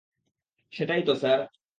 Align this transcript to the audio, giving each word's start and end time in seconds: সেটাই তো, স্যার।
সেটাই 0.73 1.01
তো, 1.03 1.13
স্যার। 1.15 1.39